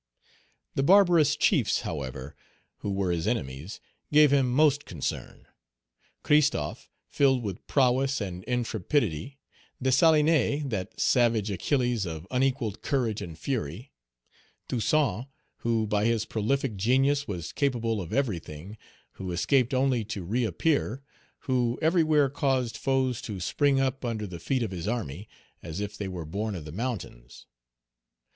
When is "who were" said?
2.77-3.11